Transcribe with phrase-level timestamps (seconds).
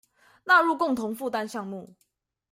[0.45, 1.93] 納入共同負擔項目